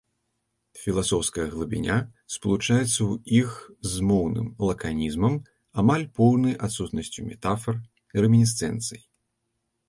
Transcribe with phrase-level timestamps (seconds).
[0.83, 1.97] Філасофская глыбіня
[2.35, 3.51] спалучаецца ў іх
[3.91, 5.37] з моўным лаканізмам,
[5.83, 7.75] амаль поўнай адсутнасцю метафар,
[8.23, 9.01] рэмінісцэнцый.